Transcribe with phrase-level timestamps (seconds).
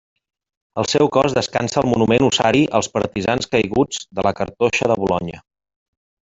[0.83, 5.47] El seu cos descansa al Monument Ossari als Partisans Caiguts de la Cartoixa de Bolonya.